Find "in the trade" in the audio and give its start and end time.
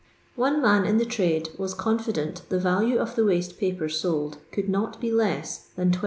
0.87-1.49